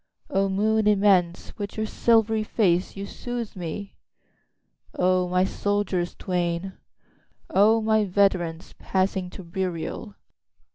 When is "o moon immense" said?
0.31-1.55